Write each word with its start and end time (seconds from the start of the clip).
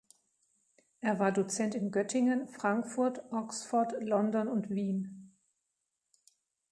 Er 1.01 1.19
war 1.19 1.31
Dozent 1.31 1.75
in 1.75 1.91
Göttingen, 1.91 2.47
Frankfurt, 2.47 3.21
Oxford, 3.31 3.93
London 4.01 4.47
und 4.47 4.71
Wien. 4.71 5.29